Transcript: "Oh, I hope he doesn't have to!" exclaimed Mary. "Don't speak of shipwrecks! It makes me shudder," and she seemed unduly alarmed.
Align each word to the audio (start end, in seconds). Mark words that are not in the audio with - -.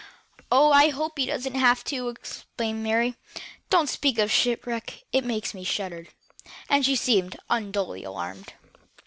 "Oh, 0.51 0.71
I 0.71 0.89
hope 0.89 1.19
he 1.19 1.27
doesn't 1.27 1.53
have 1.53 1.83
to!" 1.83 2.09
exclaimed 2.09 2.81
Mary. 2.81 3.13
"Don't 3.69 3.87
speak 3.87 4.17
of 4.17 4.31
shipwrecks! 4.31 4.95
It 5.11 5.23
makes 5.23 5.53
me 5.53 5.63
shudder," 5.63 6.07
and 6.67 6.83
she 6.83 6.95
seemed 6.95 7.37
unduly 7.51 8.03
alarmed. 8.03 8.53